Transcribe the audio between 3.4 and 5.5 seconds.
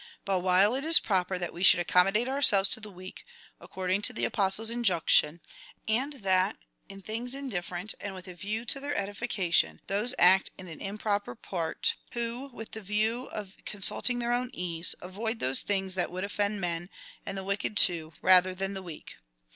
according to the Apostle's injunction,